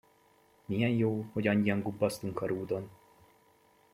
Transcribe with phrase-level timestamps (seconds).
[0.65, 2.89] Milyen jó, hogy annyian gubbasztunk a rúdon!